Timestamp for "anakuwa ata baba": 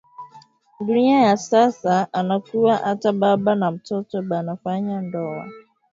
2.13-3.55